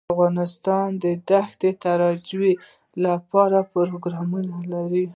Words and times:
افغانستان 0.13 0.87
د 1.03 1.03
ښتې 1.49 1.69
د 1.75 1.79
ترویج 1.83 2.29
لپاره 3.05 3.57
پروګرامونه 3.73 4.55
لري. 4.73 5.05